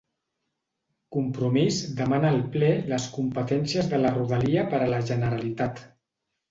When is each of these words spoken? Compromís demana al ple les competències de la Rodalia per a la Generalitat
Compromís 1.15 1.77
demana 2.01 2.31
al 2.33 2.41
ple 2.57 2.71
les 2.95 3.07
competències 3.19 3.93
de 3.95 4.03
la 4.05 4.17
Rodalia 4.21 4.69
per 4.75 4.83
a 4.85 4.93
la 4.97 5.07
Generalitat 5.13 5.89